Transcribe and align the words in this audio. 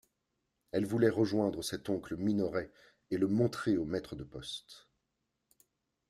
Elle 0.71 0.87
voulait 0.87 1.11
rejoindre 1.11 1.61
cet 1.61 1.87
oncle 1.87 2.15
Minoret 2.15 2.71
et 3.11 3.17
le 3.17 3.27
montrer 3.27 3.77
au 3.77 3.85
maître 3.85 4.15
de 4.15 4.23
poste. 4.23 4.87